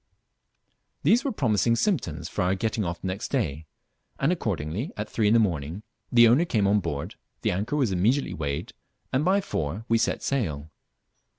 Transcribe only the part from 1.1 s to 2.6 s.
were promising symptoms for our